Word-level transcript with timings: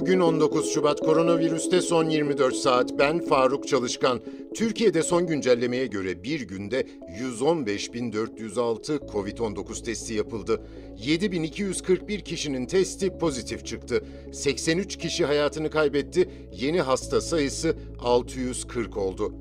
Bugün 0.00 0.20
19 0.20 0.74
Şubat 0.74 1.00
koronavirüste 1.00 1.80
son 1.82 2.08
24 2.08 2.54
saat. 2.54 2.98
Ben 2.98 3.24
Faruk 3.24 3.68
Çalışkan. 3.68 4.20
Türkiye'de 4.54 5.02
son 5.02 5.26
güncellemeye 5.26 5.86
göre 5.86 6.22
bir 6.24 6.40
günde 6.40 6.86
115.406 7.20 8.98
COVID-19 9.12 9.84
testi 9.84 10.14
yapıldı. 10.14 10.62
7.241 10.98 12.22
kişinin 12.22 12.66
testi 12.66 13.18
pozitif 13.18 13.66
çıktı. 13.66 14.04
83 14.32 14.96
kişi 14.96 15.24
hayatını 15.24 15.70
kaybetti. 15.70 16.30
Yeni 16.52 16.80
hasta 16.80 17.20
sayısı 17.20 17.76
640 17.98 18.96
oldu. 18.96 19.34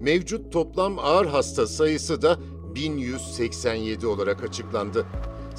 Mevcut 0.00 0.52
toplam 0.52 0.98
ağır 0.98 1.26
hasta 1.26 1.66
sayısı 1.66 2.22
da 2.22 2.38
1187 2.74 4.06
olarak 4.06 4.44
açıklandı. 4.44 5.06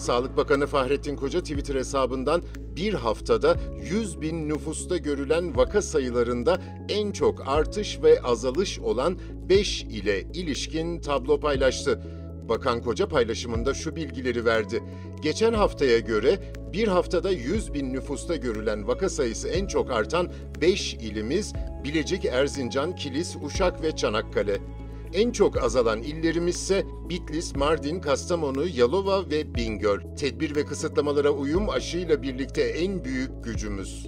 Sağlık 0.04 0.38
Bakanı 0.38 0.68
Fahrettin 0.68 1.16
Koca 1.16 1.40
Twitter 1.40 1.76
hesabından 1.76 2.44
bir 2.76 2.94
haftada 2.94 3.58
100 3.92 4.22
bin 4.22 4.50
nüfusta 4.50 4.98
görülen 4.98 5.58
vaka 5.58 5.82
sayılarında 5.82 6.62
en 6.90 7.12
çok 7.12 7.48
artış 7.48 8.00
ve 8.04 8.22
azalış 8.22 8.80
olan 8.80 9.20
5 9.50 9.84
ile 9.84 10.22
ilişkin 10.22 11.02
tablo 11.02 11.40
paylaştı. 11.40 12.02
Bakan 12.50 12.82
Koca 12.82 13.08
paylaşımında 13.08 13.74
şu 13.74 13.96
bilgileri 13.96 14.46
verdi. 14.46 14.84
Geçen 15.22 15.54
haftaya 15.54 16.00
göre 16.00 16.40
bir 16.74 16.88
haftada 16.88 17.32
100 17.32 17.74
bin 17.74 17.94
nüfusta 17.94 18.36
görülen 18.36 18.88
vaka 18.88 19.10
sayısı 19.10 19.48
en 19.48 19.68
çok 19.68 19.92
artan 19.92 20.32
5 20.62 20.94
ilimiz 20.94 21.54
Bilecik, 21.84 22.26
Erzincan, 22.26 22.96
Kilis, 22.96 23.36
Uşak 23.44 23.82
ve 23.84 23.96
Çanakkale. 23.96 24.58
En 25.14 25.32
çok 25.32 25.64
azalan 25.64 26.02
illerimizse 26.02 26.86
Bitlis, 27.10 27.56
Mardin, 27.56 28.00
Kastamonu, 28.00 28.68
Yalova 28.68 29.30
ve 29.30 29.56
Bingöl. 29.56 30.00
Tedbir 30.18 30.56
ve 30.56 30.66
kısıtlamalara 30.66 31.30
uyum 31.30 31.70
aşıyla 31.70 32.22
birlikte 32.22 32.62
en 32.62 33.04
büyük 33.04 33.44
gücümüz. 33.44 34.08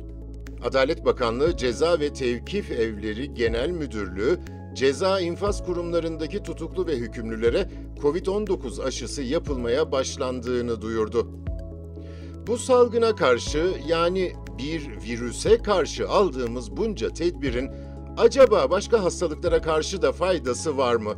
Adalet 0.64 1.06
Bakanlığı 1.06 1.58
Ceza 1.58 2.00
ve 2.00 2.14
Tevkif 2.14 2.72
Evleri 2.72 3.34
Genel 3.34 3.70
Müdürlüğü, 3.70 4.40
ceza 4.76 5.20
infaz 5.20 5.66
kurumlarındaki 5.66 6.44
tutuklu 6.44 6.88
ve 6.88 6.96
hükümlülere 6.96 7.70
COVID-19 8.02 8.84
aşısı 8.84 9.22
yapılmaya 9.22 9.92
başlandığını 9.92 10.82
duyurdu. 10.82 11.28
Bu 12.48 12.58
salgına 12.58 13.16
karşı 13.16 13.74
yani 13.88 14.34
bir 14.58 14.90
virüse 15.04 15.58
karşı 15.58 16.10
aldığımız 16.10 16.78
bunca 16.78 17.10
tedbirin 17.10 17.72
acaba 18.18 18.72
başka 18.72 19.04
hastalıklara 19.04 19.62
karşı 19.62 20.02
da 20.02 20.12
faydası 20.12 20.78
var 20.78 20.96
mı? 20.96 21.14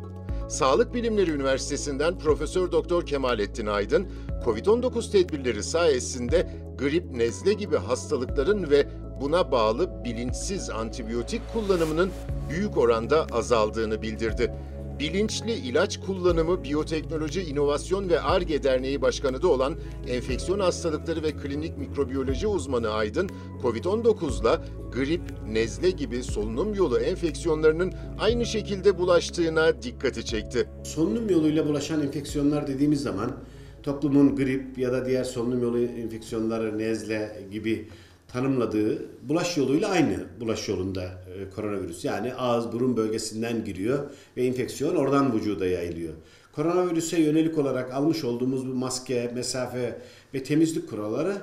Sağlık 0.49 0.93
Bilimleri 0.93 1.31
Üniversitesi'nden 1.31 2.19
Profesör 2.19 2.71
Doktor 2.71 3.05
Kemalettin 3.05 3.65
Aydın, 3.65 4.07
COVID-19 4.45 5.11
tedbirleri 5.11 5.63
sayesinde 5.63 6.47
grip, 6.77 7.11
nezle 7.11 7.53
gibi 7.53 7.77
hastalıkların 7.77 8.69
ve 8.69 8.87
buna 9.21 9.51
bağlı 9.51 10.03
bilinçsiz 10.03 10.69
antibiyotik 10.69 11.41
kullanımının 11.53 12.11
büyük 12.49 12.77
oranda 12.77 13.27
azaldığını 13.31 14.01
bildirdi. 14.01 14.53
Bilinçli 14.99 15.53
ilaç 15.53 15.99
kullanımı 15.99 16.63
Biyoteknoloji 16.63 17.41
İnovasyon 17.41 18.09
ve 18.09 18.21
ARGE 18.21 18.63
Derneği 18.63 19.01
Başkanı 19.01 19.41
da 19.41 19.47
olan 19.47 19.75
enfeksiyon 20.07 20.59
hastalıkları 20.59 21.23
ve 21.23 21.31
klinik 21.31 21.77
mikrobiyoloji 21.77 22.47
uzmanı 22.47 22.89
Aydın, 22.89 23.29
COVID-19'la 23.61 24.61
grip, 24.93 25.21
nezle 25.47 25.89
gibi 25.89 26.23
solunum 26.23 26.73
yolu 26.73 26.99
enfeksiyonlarının 26.99 27.93
aynı 28.19 28.45
şekilde 28.45 28.97
bulaştığına 28.97 29.81
dikkati 29.81 30.25
çekti. 30.25 30.69
Solunum 30.83 31.29
yoluyla 31.29 31.67
bulaşan 31.67 32.01
enfeksiyonlar 32.01 32.67
dediğimiz 32.67 33.01
zaman 33.01 33.31
toplumun 33.83 34.35
grip 34.35 34.77
ya 34.77 34.91
da 34.91 35.05
diğer 35.05 35.23
solunum 35.23 35.61
yolu 35.61 35.79
enfeksiyonları, 35.79 36.77
nezle 36.77 37.47
gibi 37.51 37.87
tanımladığı 38.27 39.05
bulaş 39.21 39.57
yoluyla 39.57 39.89
aynı 39.89 40.25
bulaş 40.39 40.69
yolunda 40.69 41.03
e, 41.03 41.49
koronavirüs. 41.55 42.05
Yani 42.05 42.33
ağız 42.33 42.71
burun 42.71 42.97
bölgesinden 42.97 43.65
giriyor 43.65 44.09
ve 44.37 44.45
enfeksiyon 44.45 44.95
oradan 44.95 45.33
vücuda 45.33 45.67
yayılıyor. 45.67 46.13
Koronavirüse 46.51 47.21
yönelik 47.21 47.57
olarak 47.57 47.93
almış 47.93 48.23
olduğumuz 48.23 48.67
bu 48.67 48.73
maske, 48.73 49.31
mesafe 49.35 50.01
ve 50.33 50.43
temizlik 50.43 50.89
kuralları 50.89 51.37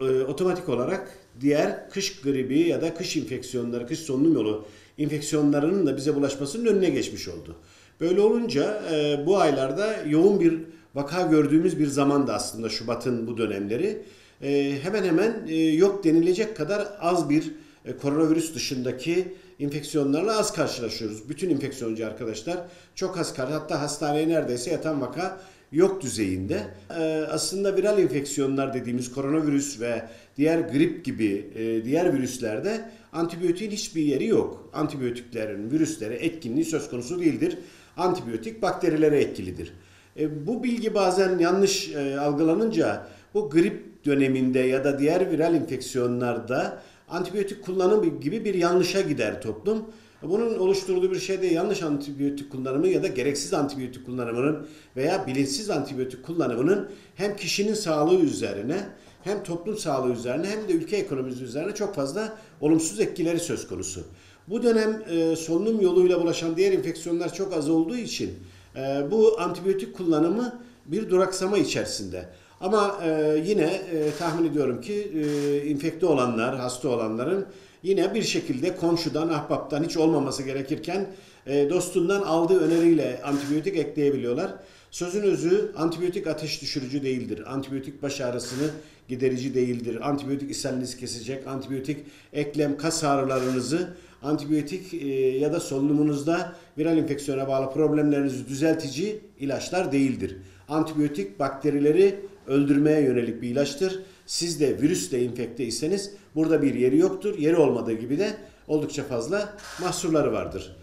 e, 0.00 0.04
otomatik 0.04 0.68
olarak 0.68 1.18
diğer 1.40 1.90
kış 1.90 2.20
gribi 2.20 2.58
ya 2.58 2.82
da 2.82 2.94
kış 2.94 3.16
enfeksiyonları, 3.16 3.86
kış 3.86 3.98
solunum 3.98 4.34
yolu 4.34 4.64
enfeksiyonlarının 4.98 5.86
da 5.86 5.96
bize 5.96 6.14
bulaşmasının 6.14 6.66
önüne 6.66 6.90
geçmiş 6.90 7.28
oldu. 7.28 7.56
Böyle 8.00 8.20
olunca 8.20 8.82
e, 8.92 9.26
bu 9.26 9.38
aylarda 9.38 9.96
yoğun 10.06 10.40
bir 10.40 10.58
vaka 10.98 11.22
gördüğümüz 11.22 11.78
bir 11.78 11.86
zamanda 11.86 12.34
aslında 12.34 12.68
Şubat'ın 12.68 13.26
bu 13.26 13.38
dönemleri 13.38 14.02
e, 14.42 14.78
hemen 14.82 15.04
hemen 15.04 15.46
e, 15.48 15.56
yok 15.56 16.04
denilecek 16.04 16.56
kadar 16.56 16.88
az 17.00 17.30
bir 17.30 17.52
e, 17.84 17.96
koronavirüs 17.96 18.54
dışındaki 18.54 19.34
enfeksiyonlarla 19.60 20.38
az 20.38 20.52
karşılaşıyoruz. 20.52 21.28
Bütün 21.28 21.50
enfeksiyoncu 21.50 22.06
arkadaşlar 22.06 22.58
çok 22.94 23.18
az 23.18 23.34
karşı 23.34 23.52
hatta 23.52 23.80
hastaneye 23.80 24.28
neredeyse 24.28 24.70
yatan 24.70 25.00
vaka 25.00 25.40
yok 25.72 26.02
düzeyinde. 26.02 26.62
E, 26.98 27.02
aslında 27.30 27.76
viral 27.76 27.98
enfeksiyonlar 27.98 28.74
dediğimiz 28.74 29.12
koronavirüs 29.12 29.80
ve 29.80 30.02
diğer 30.36 30.58
grip 30.58 31.04
gibi 31.04 31.50
e, 31.54 31.84
diğer 31.84 32.14
virüslerde 32.14 32.90
antibiyotiğin 33.12 33.70
hiçbir 33.70 34.02
yeri 34.02 34.26
yok. 34.26 34.70
Antibiyotiklerin 34.72 35.70
virüslere 35.70 36.14
etkinliği 36.14 36.64
söz 36.64 36.90
konusu 36.90 37.20
değildir. 37.20 37.58
Antibiyotik 37.96 38.62
bakterilere 38.62 39.20
etkilidir. 39.20 39.72
E, 40.18 40.46
bu 40.46 40.62
bilgi 40.62 40.94
bazen 40.94 41.38
yanlış 41.38 41.88
e, 41.88 42.20
algılanınca 42.20 43.06
bu 43.34 43.50
grip 43.50 44.04
döneminde 44.04 44.58
ya 44.58 44.84
da 44.84 44.98
diğer 44.98 45.30
viral 45.30 45.54
enfeksiyonlarda 45.54 46.82
antibiyotik 47.08 47.64
kullanımı 47.64 48.20
gibi 48.20 48.44
bir 48.44 48.54
yanlışa 48.54 49.00
gider 49.00 49.42
toplum. 49.42 49.84
Bunun 50.22 50.58
oluşturduğu 50.58 51.10
bir 51.10 51.20
şey 51.20 51.42
de 51.42 51.46
yanlış 51.46 51.82
antibiyotik 51.82 52.52
kullanımı 52.52 52.88
ya 52.88 53.02
da 53.02 53.06
gereksiz 53.06 53.54
antibiyotik 53.54 54.06
kullanımının 54.06 54.66
veya 54.96 55.26
bilinçsiz 55.26 55.70
antibiyotik 55.70 56.24
kullanımının 56.24 56.90
hem 57.14 57.36
kişinin 57.36 57.74
sağlığı 57.74 58.20
üzerine 58.20 58.76
hem 59.24 59.42
toplum 59.42 59.78
sağlığı 59.78 60.12
üzerine 60.12 60.46
hem 60.46 60.68
de 60.68 60.72
ülke 60.72 60.96
ekonomisi 60.96 61.44
üzerine 61.44 61.74
çok 61.74 61.94
fazla 61.94 62.38
olumsuz 62.60 63.00
etkileri 63.00 63.38
söz 63.38 63.68
konusu. 63.68 64.04
Bu 64.48 64.62
dönem 64.62 65.02
e, 65.10 65.36
solunum 65.36 65.80
yoluyla 65.80 66.20
bulaşan 66.20 66.56
diğer 66.56 66.72
enfeksiyonlar 66.72 67.34
çok 67.34 67.52
az 67.52 67.70
olduğu 67.70 67.96
için 67.96 68.30
e, 68.76 69.10
bu 69.10 69.40
antibiyotik 69.40 69.96
kullanımı 69.96 70.60
bir 70.86 71.10
duraksama 71.10 71.58
içerisinde. 71.58 72.24
Ama 72.60 72.98
e, 73.04 73.42
yine 73.44 73.62
e, 73.62 74.10
tahmin 74.18 74.50
ediyorum 74.50 74.80
ki 74.80 75.12
e, 75.14 75.64
infekte 75.66 76.06
olanlar, 76.06 76.56
hasta 76.56 76.88
olanların 76.88 77.46
yine 77.82 78.14
bir 78.14 78.22
şekilde 78.22 78.76
komşudan, 78.76 79.28
ahbaptan 79.28 79.84
hiç 79.84 79.96
olmaması 79.96 80.42
gerekirken 80.42 81.06
e, 81.46 81.70
dostundan 81.70 82.22
aldığı 82.22 82.60
öneriyle 82.60 83.20
antibiyotik 83.24 83.76
ekleyebiliyorlar. 83.76 84.54
Sözün 84.90 85.22
özü 85.22 85.72
antibiyotik 85.76 86.26
ateş 86.26 86.62
düşürücü 86.62 87.02
değildir. 87.02 87.42
Antibiyotik 87.46 88.02
baş 88.02 88.20
ağrısını 88.20 88.70
giderici 89.08 89.54
değildir. 89.54 90.08
Antibiyotik 90.08 90.50
ishalinizi 90.50 90.98
kesecek. 90.98 91.46
Antibiyotik 91.46 91.96
eklem 92.32 92.76
kas 92.76 93.04
ağrılarınızı 93.04 93.88
antibiyotik 94.22 94.94
e, 94.94 95.06
ya 95.38 95.52
da 95.52 95.60
solunumunuzda 95.60 96.52
viral 96.78 96.98
enfeksiyona 96.98 97.48
bağlı 97.48 97.72
problemlerinizi 97.72 98.48
düzeltici 98.48 99.20
ilaçlar 99.38 99.92
değildir. 99.92 100.36
Antibiyotik 100.68 101.38
bakterileri 101.38 102.20
öldürmeye 102.46 103.00
yönelik 103.00 103.42
bir 103.42 103.48
ilaçtır. 103.48 104.02
Siz 104.26 104.60
de 104.60 104.82
virüsle 104.82 105.22
infekteyseniz 105.22 106.12
burada 106.34 106.62
bir 106.62 106.74
yeri 106.74 106.98
yoktur. 106.98 107.38
Yeri 107.38 107.56
olmadığı 107.56 107.92
gibi 107.92 108.18
de 108.18 108.36
oldukça 108.68 109.04
fazla 109.04 109.56
mahsurları 109.80 110.32
vardır. 110.32 110.76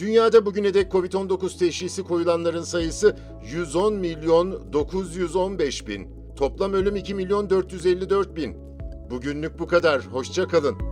Dünyada 0.00 0.46
bugüne 0.46 0.74
dek 0.74 0.92
COVID-19 0.92 1.58
teşhisi 1.58 2.02
koyulanların 2.02 2.62
sayısı 2.62 3.16
110 3.52 3.94
milyon 3.94 4.72
915 4.72 5.86
bin. 5.86 6.08
Toplam 6.36 6.72
ölüm 6.72 6.96
2 6.96 7.14
milyon 7.14 7.50
454 7.50 8.36
bin. 8.36 8.56
Bugünlük 9.10 9.58
bu 9.58 9.66
kadar. 9.66 10.06
Hoşça 10.06 10.48
kalın. 10.48 10.89